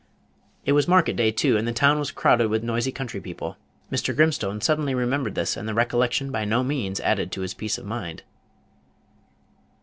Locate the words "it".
0.65-0.71